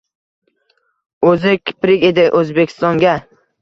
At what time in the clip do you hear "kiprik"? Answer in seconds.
1.67-2.09